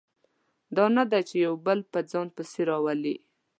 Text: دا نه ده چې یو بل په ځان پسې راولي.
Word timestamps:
دا 0.75 0.85
نه 0.95 1.03
ده 1.11 1.19
چې 1.27 1.35
یو 1.45 1.53
بل 1.65 1.79
په 1.91 1.99
ځان 2.11 2.27
پسې 2.35 2.61
راولي. 2.69 3.15